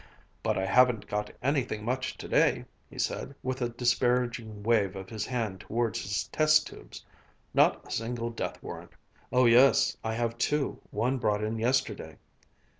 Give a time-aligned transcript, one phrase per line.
[0.41, 5.27] "...but I haven't got anything much today," he said, with a disparaging wave of his
[5.27, 7.05] hand towards his test tubes.
[7.53, 8.93] "Not a single death warrant.
[9.31, 12.17] Oh yes, I have too, one brought in yesterday."